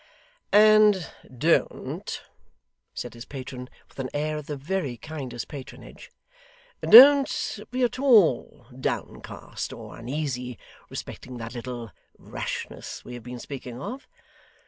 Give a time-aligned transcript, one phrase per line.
[0.51, 2.23] 'And don't,'
[2.95, 6.09] said his patron, with an air of the very kindest patronage,
[6.81, 10.57] 'don't be at all downcast or uneasy
[10.89, 14.07] respecting that little rashness we have been speaking of.